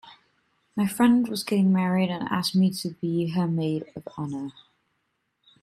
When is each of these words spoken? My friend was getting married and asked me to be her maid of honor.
My 0.75 0.87
friend 0.87 1.27
was 1.29 1.43
getting 1.43 1.71
married 1.71 2.09
and 2.09 2.27
asked 2.29 2.55
me 2.55 2.71
to 2.71 2.89
be 2.89 3.27
her 3.35 3.45
maid 3.47 3.85
of 3.95 4.01
honor. 4.17 4.49